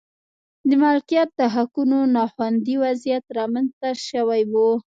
[0.69, 4.53] د مالکیت د حقونو نا خوندي وضعیت رامنځته شوی و.